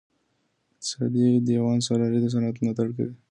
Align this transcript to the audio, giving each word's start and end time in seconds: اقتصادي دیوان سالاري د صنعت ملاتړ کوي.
اقتصادي 0.71 1.25
دیوان 1.47 1.77
سالاري 1.87 2.19
د 2.21 2.25
صنعت 2.33 2.55
ملاتړ 2.61 2.87
کوي. 2.97 3.13